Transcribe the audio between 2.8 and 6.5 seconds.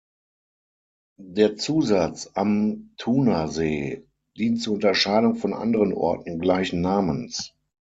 Thunersee» dient zur Unterscheidung von anderen Orten